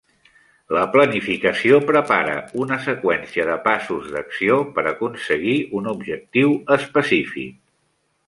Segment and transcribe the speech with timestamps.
[0.75, 7.55] La planificació prepara una seqüència de passos d'acció per aconseguir un objectiu específic.